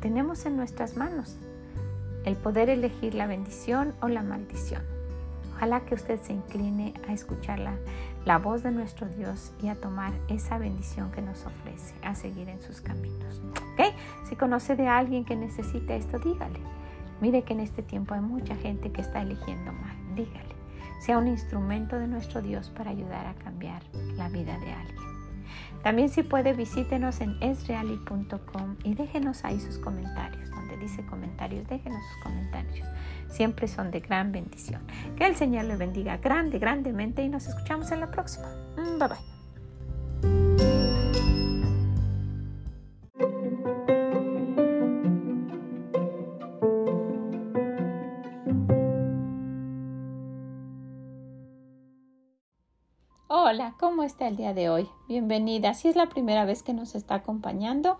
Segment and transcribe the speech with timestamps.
[0.00, 1.36] tenemos en nuestras manos
[2.24, 4.82] el poder elegir la bendición o la maldición.
[5.54, 7.58] Ojalá que usted se incline a escuchar
[8.24, 12.48] la, voz de nuestro Dios y a tomar esa bendición que nos ofrece, a seguir
[12.48, 13.42] en sus caminos.
[13.74, 13.90] ¿Okay?
[14.28, 16.60] Si conoce de alguien que necesita esto, dígale.
[17.20, 19.96] Mire que en este tiempo hay mucha gente que está eligiendo mal.
[20.14, 20.60] Dígale
[21.00, 23.82] sea un instrumento de nuestro Dios para ayudar a cambiar
[24.16, 25.09] la vida de alguien.
[25.82, 30.50] También si puede visítenos en esreali.com y déjenos ahí sus comentarios.
[30.50, 32.86] Donde dice comentarios, déjenos sus comentarios.
[33.28, 34.82] Siempre son de gran bendición.
[35.16, 38.48] Que el Señor le bendiga grande, grandemente y nos escuchamos en la próxima.
[38.76, 39.29] Mm, bye bye.
[54.00, 54.88] ¿Cómo está el día de hoy?
[55.08, 55.74] Bienvenida.
[55.74, 57.98] Si es la primera vez que nos está acompañando,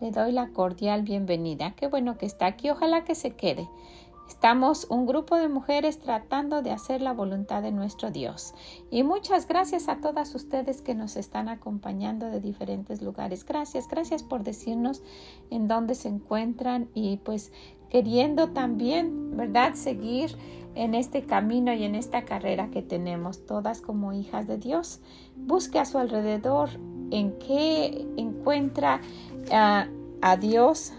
[0.00, 1.76] le doy la cordial bienvenida.
[1.76, 2.70] Qué bueno que está aquí.
[2.70, 3.68] Ojalá que se quede.
[4.28, 8.52] Estamos un grupo de mujeres tratando de hacer la voluntad de nuestro Dios.
[8.90, 13.44] Y muchas gracias a todas ustedes que nos están acompañando de diferentes lugares.
[13.44, 15.04] Gracias, gracias por decirnos
[15.50, 17.52] en dónde se encuentran y pues
[17.90, 20.36] queriendo también, ¿verdad?, seguir
[20.74, 25.00] en este camino y en esta carrera que tenemos todas como hijas de Dios.
[25.46, 26.70] Busque a su alrededor
[27.10, 29.00] en qué encuentra
[29.52, 29.86] ah,
[30.20, 30.92] a Dios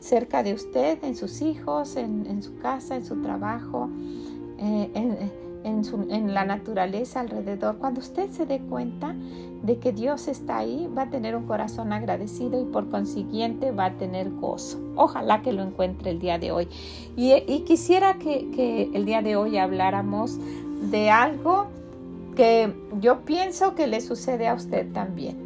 [0.00, 3.88] cerca de usted, en sus hijos, en, su casa, en su trabajo,
[4.58, 4.90] eh,
[5.64, 9.14] en, la naturaleza alrededor, cuando usted se dé cuenta
[9.62, 13.86] de que Dios está ahí, va a tener un corazón agradecido y por consiguiente va
[13.86, 14.80] a tener gozo.
[14.96, 16.68] Ojalá que lo encuentre el día de hoy.
[17.16, 20.36] Y, quisiera que el día de hoy habláramos
[20.90, 21.68] de algo
[22.34, 25.36] que yo pienso que le sucede a usted también.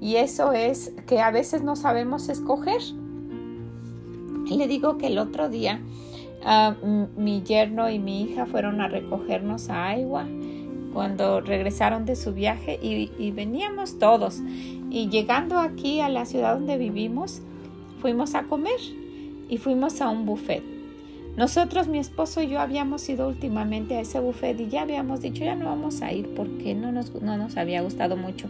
[0.00, 2.80] Y eso es que a veces no sabemos escoger.
[4.50, 5.80] Le digo que el otro día
[6.46, 6.74] Ah,
[7.16, 10.26] mi yerno y mi hija fueron a recogernos a Iowa
[10.92, 14.40] cuando regresaron de su viaje y, veníamos todos.
[14.90, 17.40] Y llegando aquí a la ciudad donde vivimos,
[18.00, 18.78] fuimos a comer
[19.48, 20.62] y fuimos a un buffet.
[21.36, 25.44] Nosotros, mi esposo y yo habíamos ido últimamente a ese buffet y ya habíamos dicho
[25.44, 28.48] ya no vamos a ir porque no nos, no nos había gustado mucho.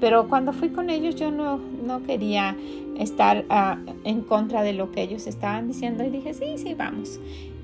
[0.00, 2.56] Pero cuando fui con ellos yo no, no quería
[2.98, 7.20] estar ah, en contra de lo que ellos estaban diciendo y dije, sí, sí, vamos.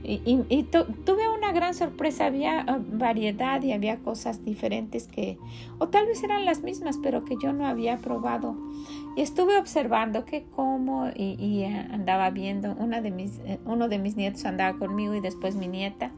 [0.06, 5.38] Y, y, tuve una gran sorpresa, había ah, variedad y había cosas diferentes que,
[5.78, 8.54] o tal vez eran las mismas, pero que yo no había probado.
[9.16, 13.88] Y estuve observando que como y, y ah, andaba viendo, una de mis, eh, uno
[13.88, 16.12] de mis nietos andaba conmigo y después mi nieta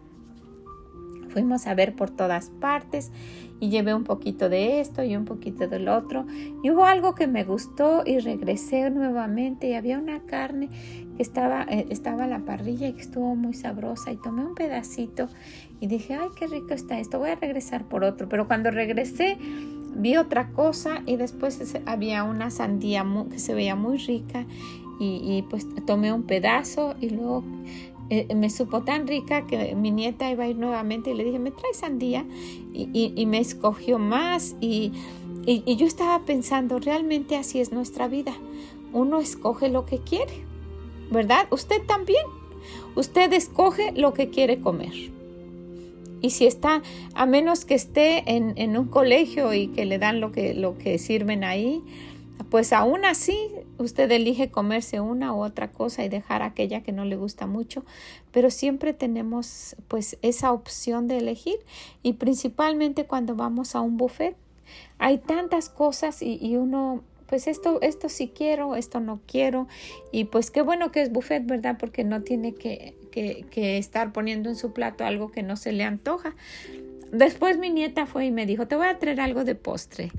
[1.36, 3.12] fuimos a ver por todas partes
[3.60, 6.24] y llevé un poquito de esto y un poquito del otro
[6.62, 10.70] y hubo algo que me gustó y regresé nuevamente y había una carne
[11.14, 14.54] que estaba, eh, estaba a la parrilla y que estuvo muy sabrosa y tomé un
[14.54, 15.28] pedacito
[15.78, 18.30] y dije, ay, qué rico está esto, voy a regresar por otro.
[18.30, 19.36] Pero cuando regresé
[19.94, 24.47] vi otra cosa y después había una sandía que se veía muy rica
[24.98, 27.44] y, y pues tomé un pedazo y luego
[28.10, 31.38] eh, me supo tan rica que mi nieta iba a ir nuevamente y le dije,
[31.38, 32.24] ¿me traes sandía?
[32.72, 34.92] Y, me escogió más y,
[35.46, 38.34] y yo estaba pensando, realmente así es nuestra vida.
[38.92, 40.44] Uno escoge lo que quiere,
[41.10, 41.46] ¿verdad?
[41.50, 42.24] Usted también.
[42.94, 44.92] Usted escoge lo que quiere comer.
[46.22, 46.82] Y si está,
[47.14, 50.78] a menos que esté en, en, un colegio y que le dan lo que, lo
[50.78, 51.82] que sirven ahí,
[52.50, 57.04] pues aún así usted elige comerse una u otra cosa y dejar aquella que no
[57.04, 57.84] le gusta mucho,
[58.33, 61.59] pero siempre tenemos pues esa opción de elegir
[62.03, 64.36] y principalmente cuando vamos a un buffet
[64.98, 69.66] hay tantas cosas y, uno pues esto, esto sí quiero, esto no quiero.
[70.12, 71.77] Y pues qué bueno que es buffet, ¿verdad?
[71.78, 75.72] Porque no tiene que, que, que, estar poniendo en su plato algo que no se
[75.72, 76.36] le antoja.
[77.10, 80.10] Después mi nieta fue y me dijo, te voy a traer algo de postre.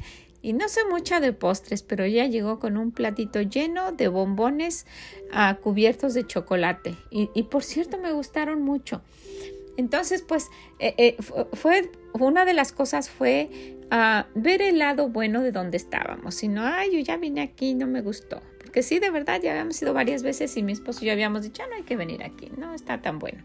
[0.42, 4.86] Y no sé mucho de postres, pero ella llegó con un platito lleno de bombones
[5.32, 6.96] ah, cubiertos de chocolate.
[7.10, 9.02] Y, por cierto, me gustaron mucho.
[9.78, 10.48] Entonces, pues,
[10.80, 11.18] eh, eh,
[11.54, 16.36] fue, una de las cosas fue ah, ver el lado bueno de donde estábamos.
[16.36, 18.42] Si no, ay, yo ya vine aquí no me gustó.
[18.62, 21.44] porque sí, de verdad, ya habíamos ido varias veces y mi esposo y yo habíamos
[21.44, 23.44] dicho, no hay que venir aquí, no está tan bueno.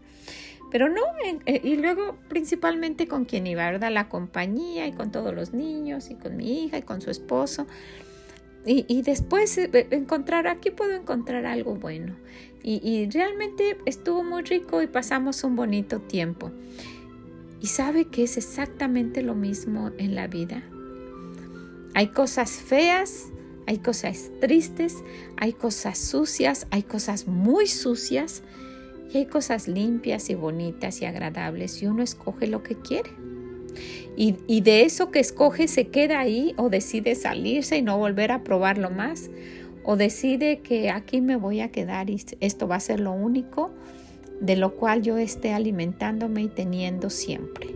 [0.73, 1.03] Pero no,
[1.45, 3.91] eh, y luego principalmente con quien iba, ¿verdad?
[3.91, 7.67] La compañía y con todos los niños y con mi hija y con su esposo.
[8.65, 12.15] Y, después eh, encontrar, aquí puedo encontrar algo bueno.
[12.63, 16.49] Y, y, realmente estuvo muy rico y pasamos un bonito tiempo.
[17.61, 20.63] Y sabe que es exactamente lo mismo en la vida.
[21.93, 23.27] Hay cosas feas,
[23.67, 25.03] hay cosas tristes,
[25.37, 28.41] hay cosas sucias, hay cosas muy sucias
[29.11, 33.11] y hay cosas limpias y bonitas y agradables y uno escoge lo que quiere.
[34.15, 38.31] Y, y, de eso que escoge se queda ahí o decide salirse y no volver
[38.31, 39.31] a probarlo más
[39.83, 43.71] o decide que aquí me voy a quedar y esto va a ser lo único
[44.39, 47.67] de lo cual yo esté alimentándome y teniendo siempre.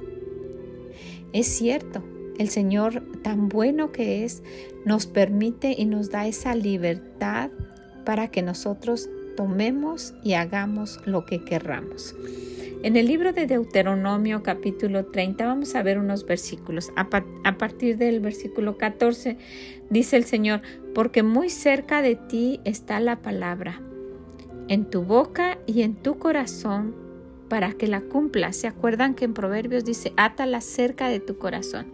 [1.34, 2.04] Es cierto,
[2.38, 4.44] el Señor, tan bueno que es,
[4.86, 7.52] nos permite y nos da esa libertad
[8.06, 12.14] para que nosotros tomemos y hagamos lo que querramos.
[12.84, 16.92] En el libro de Deuteronomio capítulo 30 vamos a ver unos versículos.
[16.96, 17.10] A,
[17.58, 19.38] partir del versículo 14
[19.90, 20.62] dice el Señor,
[20.94, 23.82] porque muy cerca de ti está la palabra,
[24.68, 26.96] en tu boca y en tu corazón,
[27.48, 28.58] para que la cumplas.
[28.58, 31.88] ¿Se acuerdan que en Proverbios dice, átala cerca de tu corazón?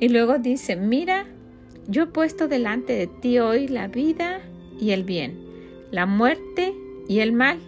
[0.00, 1.26] Y luego dice, mira,
[1.86, 4.40] yo he puesto delante de ti hoy la vida
[4.80, 5.43] y el bien,
[5.94, 6.74] la muerte
[7.06, 7.60] y el mal,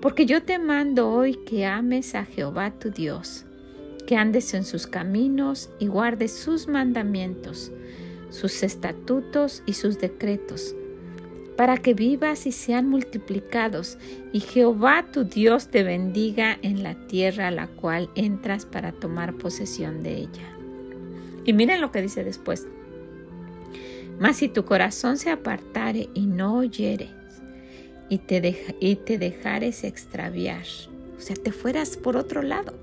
[0.00, 3.44] porque yo te mando hoy que ames a Jehová tu Dios,
[4.06, 7.70] que andes en sus caminos y guardes sus mandamientos,
[8.30, 10.74] sus estatutos y sus decretos,
[11.54, 13.98] para que vivas y sean multiplicados,
[14.32, 19.34] y Jehová tu Dios te bendiga en la tierra a la cual entras para tomar
[19.34, 20.56] posesión de ella.
[21.44, 22.66] Y miren lo que dice después.
[24.18, 27.23] Mas si tu corazón se apartare y no oyeres
[28.08, 30.64] y te, y te dejares extraviar,
[31.16, 32.74] o sea, te fueras por otro lado,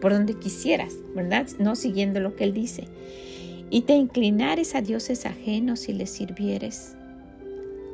[0.00, 1.46] por donde quisieras, ¿verdad?
[1.58, 2.88] No siguiendo lo que él dice.
[3.70, 6.96] Y te inclinares a dioses ajenos y les sirvieres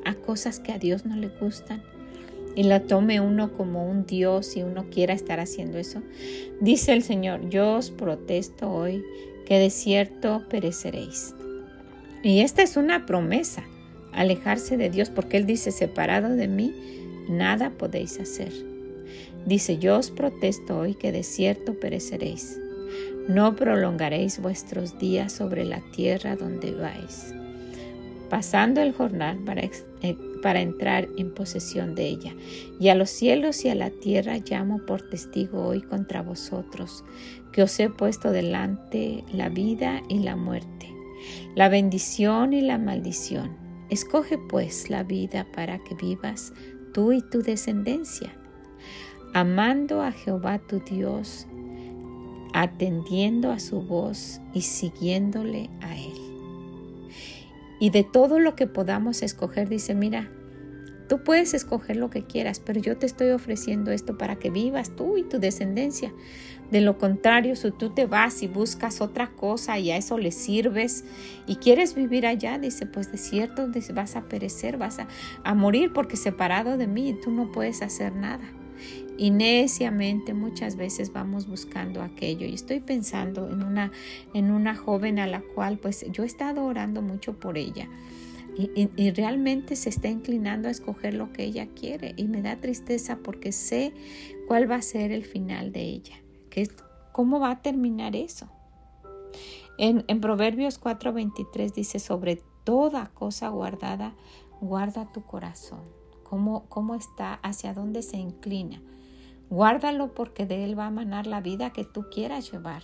[0.04, 1.82] a cosas que a Dios no le gustan
[2.56, 6.02] y la tome uno como un Dios y uno quiera estar haciendo eso.
[6.60, 9.04] Dice el Señor, yo os protesto hoy
[9.44, 11.34] que de cierto pereceréis.
[12.22, 13.62] Y esta es una promesa,
[14.16, 16.74] alejarse de Dios, porque Él dice, separado de mí,
[17.28, 18.52] nada podéis hacer.
[19.44, 22.58] Dice, yo os protesto hoy que de cierto pereceréis.
[23.28, 27.34] No prolongaréis vuestros días sobre la tierra donde vais,
[28.30, 32.34] pasando el jornal para, eh, para entrar en posesión de ella.
[32.80, 37.04] Y a los cielos y a la tierra llamo por testigo hoy contra vosotros,
[37.52, 40.88] que os he puesto delante la vida y la muerte,
[41.54, 43.65] la bendición y la maldición.
[43.88, 46.52] Escoge pues la vida para que vivas
[46.92, 48.34] tú y tu descendencia,
[49.34, 51.46] amando a Jehová tu Dios,
[52.52, 56.14] atendiendo a su voz y siguiéndole a Él.
[57.78, 60.30] Y de todo lo que podamos escoger, dice, mira,
[61.08, 64.90] Tú puedes escoger lo que quieras, pero yo te estoy ofreciendo esto para que vivas
[64.96, 66.12] tú y tu descendencia.
[66.70, 70.32] De lo contrario, si tú te vas y buscas otra cosa y a eso le
[70.32, 71.04] sirves
[71.46, 74.98] y quieres vivir allá, dice, pues de cierto vas a perecer, vas
[75.44, 78.44] a, morir porque separado de mí tú no puedes hacer nada.
[79.16, 82.46] Y neciamente muchas veces vamos buscando aquello.
[82.46, 83.92] Y estoy pensando en una,
[84.34, 87.88] en una joven a la cual pues yo he estado orando mucho por ella
[88.58, 93.18] y, realmente se está inclinando a escoger lo que ella quiere y me da tristeza
[93.22, 93.92] porque sé
[94.48, 96.16] cuál va a ser el final de ella,
[96.48, 96.68] que
[97.12, 98.48] cómo va a terminar eso.
[99.78, 104.14] En, en Proverbios 4:23 dice, sobre toda cosa guardada,
[104.62, 105.82] guarda tu corazón,
[106.22, 108.82] cómo, cómo está, hacia dónde se inclina.
[109.50, 112.82] Guárdalo porque de él va a manar la vida que tú quieras llevar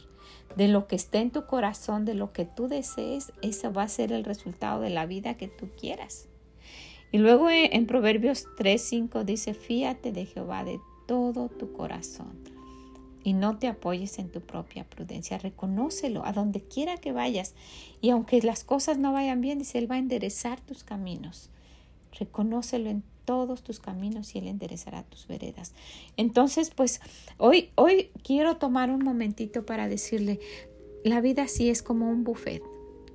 [0.56, 3.88] de lo que esté en tu corazón, de lo que tú desees, eso va a
[3.88, 6.28] ser el resultado de la vida que tú quieras.
[7.10, 12.42] Y luego en Proverbios 3:5 dice, fíate de Jehová de todo tu corazón
[13.24, 17.54] y no te apoyes en tu propia prudencia, reconócelo a donde quiera que vayas.
[18.00, 21.50] Y aunque las cosas no vayan bien, dice, Él va a enderezar tus caminos.
[22.18, 25.74] Reconócelo en todos tus caminos y Él enderezará tus veredas.
[26.16, 27.00] Entonces, pues
[27.38, 30.40] hoy, hoy quiero tomar un momentito para decirle,
[31.04, 32.62] la vida sí es como un buffet,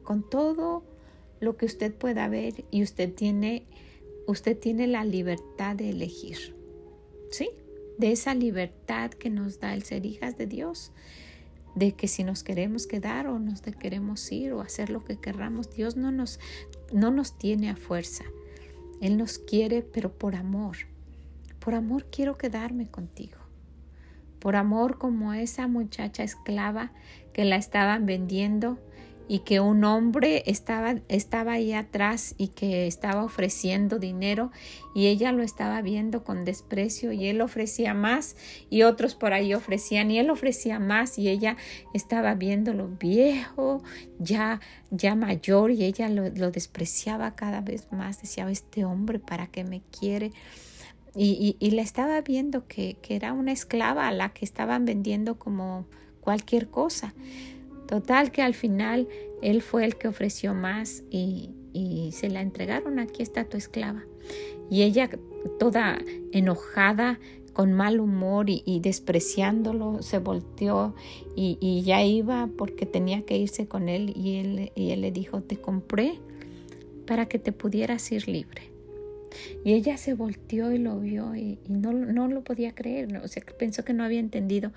[0.03, 0.83] con todo
[1.39, 3.63] lo que usted pueda ver y usted tiene,
[4.25, 6.55] usted tiene la libertad de elegir.
[7.31, 7.49] ¿Sí?
[7.97, 10.91] De esa libertad que nos da el ser hijas de Dios
[11.77, 15.69] de que si nos queremos quedar o nos queremos ir o hacer lo que querramos,
[15.75, 16.39] Dios no nos,
[16.91, 18.23] no nos tiene a fuerza.
[19.01, 20.77] Él nos quiere, pero por amor.
[21.59, 23.37] Por amor quiero quedarme contigo.
[24.39, 26.91] Por amor como esa muchacha esclava
[27.33, 28.79] que la estaban vendiendo
[29.27, 34.51] y que un hombre estaba, estaba ahí atrás y que estaba ofreciendo dinero
[34.95, 38.35] y ella lo estaba viendo con desprecio y él ofrecía más
[38.69, 41.57] y otros por ahí ofrecían y él ofrecía más y ella
[41.93, 43.83] estaba viéndolo viejo,
[44.19, 49.63] ya, ya mayor y ella lo, despreciaba cada vez más, decía, este hombre, ¿para qué
[49.63, 50.31] me quiere?
[51.15, 55.39] Y, y, la estaba viendo que, que era una esclava a la que estaban vendiendo
[55.39, 55.87] como
[56.21, 57.15] cualquier cosa.
[57.87, 59.07] Total que al final
[59.41, 61.53] él fue el que ofreció más y,
[62.11, 64.03] se la entregaron, aquí está tu esclava.
[64.69, 65.11] Y ella
[65.59, 65.99] toda
[66.31, 67.19] enojada,
[67.53, 70.93] con mal humor y, despreciándolo, se volteó
[71.35, 76.19] y, ya iba porque tenía que irse con él y él, le dijo, te compré
[77.07, 78.63] para que te pudieras ir libre.
[79.63, 83.43] Y ella se volteó y lo vio y, no, no, lo podía creer, o sea,
[83.57, 84.71] pensó que no había entendido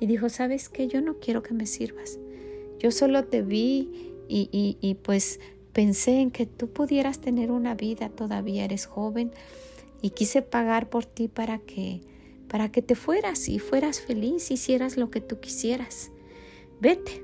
[0.00, 0.86] y dijo, ¿sabes qué?
[0.88, 2.18] Yo no quiero que me sirvas.
[2.78, 5.40] Yo solo te vi y, y, pues
[5.72, 9.32] pensé en que tú pudieras tener una vida, todavía eres joven
[10.02, 12.00] y quise pagar por ti para que
[12.48, 16.10] para que te fueras y fueras feliz, hicieras lo que tú quisieras.
[16.80, 17.22] Vete.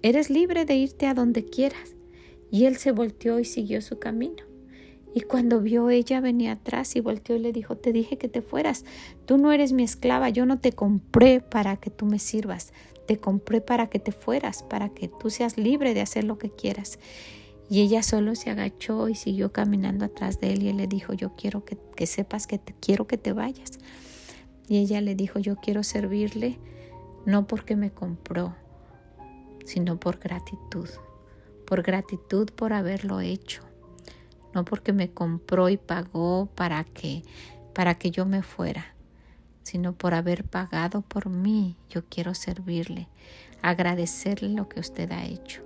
[0.00, 1.94] Eres libre de irte a donde quieras.
[2.50, 4.48] Y él se volteó y siguió su camino.
[5.14, 8.42] Y cuando vio ella venía atrás y volteó y le dijo, te dije que te
[8.42, 8.84] fueras,
[9.26, 12.72] tú no eres mi esclava, yo no te compré para que tú me sirvas,
[13.08, 16.50] te compré para que te fueras, para que tú seas libre de hacer lo que
[16.50, 16.98] quieras.
[17.70, 21.14] Y ella solo se agachó y siguió caminando atrás de él y él le dijo,
[21.14, 23.78] yo quiero que, sepas que te quiero que te vayas.
[24.68, 26.58] Y ella le dijo, yo quiero servirle
[27.24, 28.54] no porque me compró,
[29.64, 30.88] sino por gratitud,
[31.66, 33.62] por gratitud por haberlo hecho,
[34.54, 37.22] no porque me compró y pagó para que
[37.74, 38.94] para que yo me fuera,
[39.68, 41.76] sino por haber pagado por mí.
[41.90, 43.06] Yo quiero servirle,
[43.60, 45.62] agradecerle lo que usted ha hecho.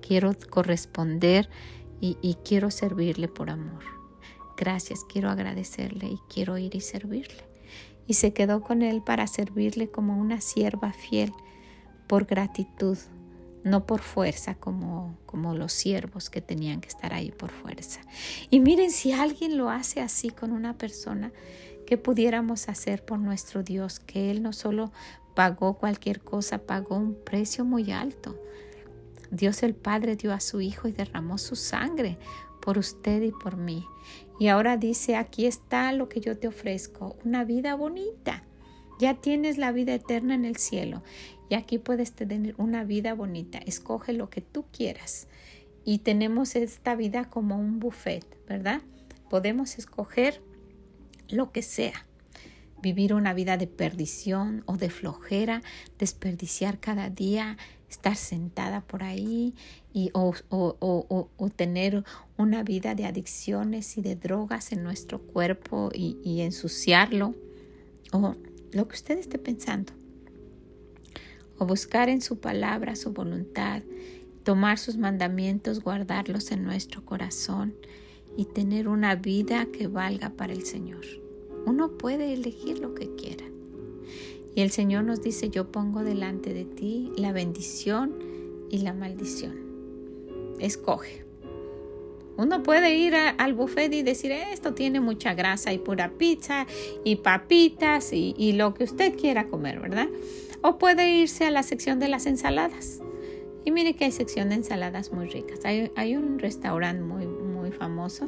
[0.00, 1.48] Quiero corresponder
[2.00, 3.84] y, quiero servirle por amor.
[4.56, 7.44] Gracias, quiero agradecerle y quiero ir y servirle.
[8.08, 11.32] Y se quedó con él para servirle como una sierva fiel,
[12.08, 12.98] por gratitud,
[13.62, 18.00] no por fuerza como, como los siervos que tenían que estar ahí por fuerza.
[18.50, 21.30] Y miren, si alguien lo hace así con una persona,
[21.90, 23.98] ¿Qué pudiéramos hacer por nuestro Dios?
[23.98, 24.92] Que Él no solo
[25.34, 28.40] pagó cualquier cosa, pagó un precio muy alto.
[29.32, 32.16] Dios el Padre dio a su Hijo y derramó su sangre
[32.62, 33.84] por usted y por mí.
[34.38, 38.44] Y ahora dice, aquí está lo que yo te ofrezco, una vida bonita.
[39.00, 41.02] Ya tienes la vida eterna en el cielo
[41.48, 43.58] y aquí puedes tener una vida bonita.
[43.58, 45.26] Escoge lo que tú quieras.
[45.84, 48.80] Y tenemos esta vida como un buffet, ¿verdad?
[49.28, 50.40] Podemos escoger
[51.32, 52.06] lo que sea.
[52.82, 55.62] Vivir una vida de perdición o de flojera,
[55.98, 57.58] desperdiciar cada día,
[57.90, 59.54] estar sentada por ahí
[59.92, 62.04] y, o, o, tener
[62.38, 67.34] una vida de adicciones y de drogas en nuestro cuerpo y, y ensuciarlo,
[68.12, 68.36] o
[68.72, 69.92] lo que usted esté pensando,
[71.58, 73.82] o buscar en su palabra su voluntad,
[74.44, 77.74] tomar sus mandamientos, guardarlos en nuestro corazón
[78.36, 81.19] y tener una vida que valga para el Señor.
[81.66, 83.44] Uno puede elegir lo que quiera.
[84.54, 88.14] Y el Señor nos dice, yo pongo delante de ti la bendición
[88.70, 89.54] y la maldición.
[90.58, 91.24] Escoge.
[92.36, 96.66] Uno puede ir al buffet y decir, esto tiene mucha grasa y pura pizza
[97.04, 100.08] y papitas y, lo que usted quiera comer, ¿verdad?
[100.62, 103.00] O puede irse a la sección de las ensaladas.
[103.64, 105.60] Y mire que hay sección de ensaladas muy ricas.
[105.64, 108.26] Hay, hay un restaurante muy, muy famoso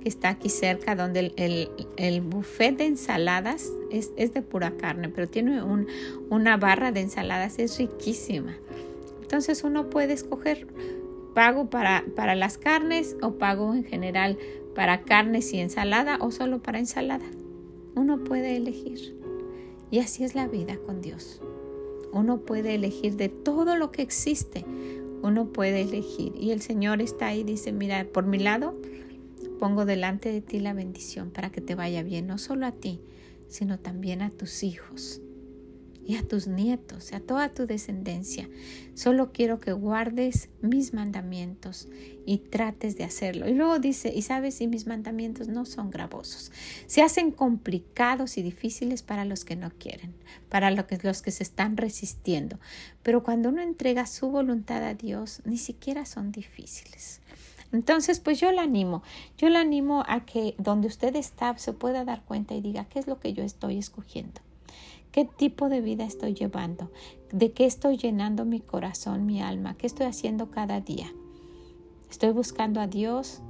[0.00, 5.08] que está aquí cerca, donde el, el, buffet de ensaladas es, es, de pura carne,
[5.08, 5.86] pero tiene un,
[6.28, 8.56] una barra de ensaladas, es riquísima.
[9.22, 10.66] Entonces uno puede escoger
[11.34, 14.38] pago para, para las carnes o pago en general
[14.74, 17.26] para carnes y ensalada o solo para ensalada.
[17.94, 19.16] Uno puede elegir.
[19.90, 21.42] Y así es la vida con Dios.
[22.12, 24.64] Uno puede elegir de todo lo que existe.
[25.22, 26.32] Uno puede elegir.
[26.36, 28.74] Y el Señor está ahí dice, mira, por mi lado
[29.60, 33.00] pongo delante de ti la bendición para que te vaya bien, no solo a ti,
[33.46, 35.20] sino también a tus hijos.
[36.02, 38.48] y a tus nietos a toda tu descendencia.
[38.94, 41.86] Solo quiero que guardes mis mandamientos
[42.26, 43.48] y trates de hacerlo.
[43.48, 46.50] Y luego dice, y sabes, y mis mandamientos no son gravosos.
[46.86, 50.12] Se hacen complicados y difíciles para los que no quieren,
[50.48, 52.58] para los que se están resistiendo.
[53.04, 57.20] Pero cuando uno entrega su voluntad a Dios, ni siquiera son difíciles.
[57.72, 59.02] Entonces, pues yo la animo,
[59.38, 62.98] yo la animo a que donde usted está se pueda dar cuenta y diga, ¿qué
[62.98, 64.40] es lo que yo estoy escogiendo?
[65.12, 66.90] ¿Qué tipo de vida estoy llevando?
[67.32, 69.74] ¿De qué estoy llenando mi corazón, mi alma?
[69.74, 71.12] ¿Qué estoy haciendo cada día?
[72.10, 73.40] ¿Estoy buscando a Dios?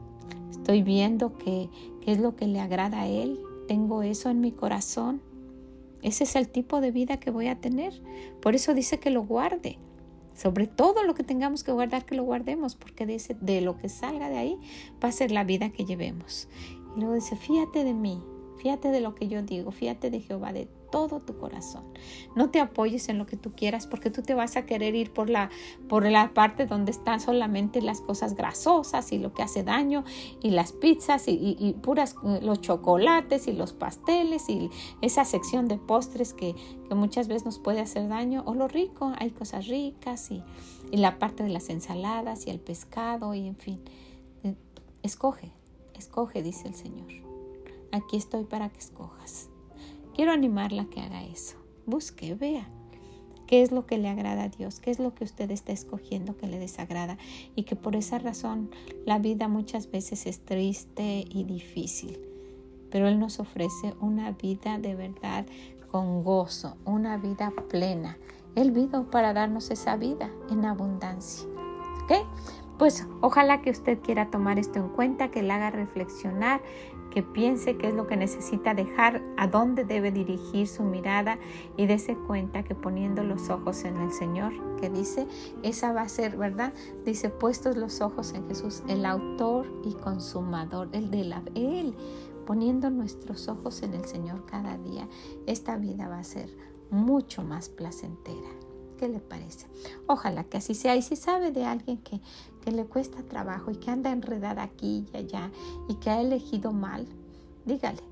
[0.50, 1.68] ¿Estoy viendo qué,
[2.02, 3.40] qué es lo que le agrada a Él?
[3.68, 5.22] ¿Tengo eso en mi corazón?
[6.02, 7.92] Ese es el tipo de vida que voy a tener.
[8.40, 9.78] Por eso dice que lo guarde.
[10.40, 13.90] Sobre todo lo que tengamos que guardar, que lo guardemos, porque ese, de lo que
[13.90, 14.59] salga de ahí
[15.04, 16.49] va a ser la vida que llevemos.
[16.97, 18.23] Y luego dice, fíjate de mí,
[18.61, 21.85] fíjate de lo que yo digo, fíjate de Jehová, de todo tu corazón.
[22.37, 25.12] No te apoyes en lo que tú quieras porque tú te vas a querer ir
[25.12, 25.50] por la,
[25.88, 30.05] por la parte donde están solamente las cosas grasosas y lo que hace daño
[30.43, 34.69] y las pizzas y, puras eh, los chocolates y los pasteles y
[35.00, 36.55] esa sección de postres que,
[36.90, 40.43] muchas veces nos puede hacer daño o lo rico, hay cosas ricas y,
[40.90, 43.81] y la parte de las ensaladas y el pescado y en fin.
[44.43, 44.57] Eh,
[45.05, 45.52] escoge,
[45.95, 47.29] escoge, dice el Señor.
[47.92, 49.49] Aquí estoy para que escojas.
[50.14, 51.56] Quiero animarla a que haga eso.
[51.87, 52.68] Busque, vea
[53.50, 56.37] qué es lo que le agrada a Dios, qué es lo que usted está escogiendo
[56.37, 57.18] que le desagrada
[57.56, 58.70] y que por esa razón
[59.06, 62.20] la vida muchas veces es triste y difícil.
[62.92, 65.47] Pero Él nos ofrece una vida de verdad
[65.90, 68.18] con gozo, una vida plena.
[68.54, 71.49] Él vino para darnos esa vida en abundancia.
[72.04, 72.12] ¿Ok?
[72.80, 76.62] Pues ojalá que usted quiera tomar esto en cuenta, que le haga reflexionar
[77.10, 81.38] que piense qué es lo que necesita dejar, a dónde debe dirigir su mirada
[81.76, 85.26] y dése cuenta que poniendo los ojos en el Señor, que dice,
[85.62, 86.72] esa va a ser, ¿verdad?
[87.04, 91.94] Dice, puestos los ojos en Jesús, el autor y consumador, el de la, Él,
[92.46, 95.06] poniendo nuestros ojos en el Señor cada día,
[95.46, 96.49] esta vida va a ser
[96.90, 98.48] mucho más placentera.
[99.00, 99.66] ¿Qué le parece?
[100.07, 100.94] Ojalá que así sea.
[100.94, 102.20] Y si sabe de alguien que,
[102.61, 105.51] que le cuesta trabajo y que anda enredada aquí y allá
[105.88, 107.07] y que ha elegido mal,
[107.64, 108.03] dígale,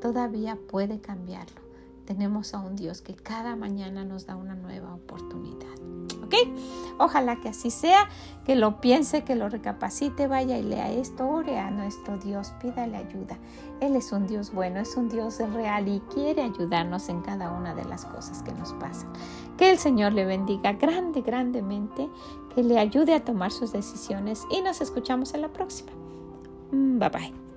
[0.00, 1.67] todavía puede cambiarlo.
[2.08, 5.68] Tenemos a un Dios que cada mañana nos da una nueva oportunidad.
[6.24, 6.36] ¿Ok?
[6.98, 8.08] Ojalá que así sea,
[8.46, 12.96] que lo piense, que lo recapacite, vaya y lea esto, ore a nuestro Dios, pídale
[12.96, 13.36] ayuda.
[13.80, 17.74] Él es un Dios bueno, es un Dios real y quiere ayudarnos en cada una
[17.74, 19.12] de las cosas que nos pasan.
[19.58, 22.08] Que el Señor le bendiga grande, grandemente,
[22.54, 25.92] que le ayude a tomar sus decisiones y nos escuchamos en la próxima.
[26.72, 27.47] Mm, bye bye.